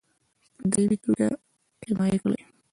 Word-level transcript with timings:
په 0.57 0.63
دایمي 0.71 0.97
توګه 1.05 1.27
حمایه 1.87 2.17
کړي. 2.23 2.41